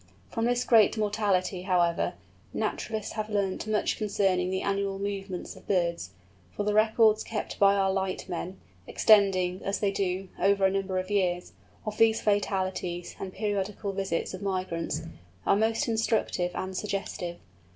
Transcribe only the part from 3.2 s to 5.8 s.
learnt much concerning the annual movements of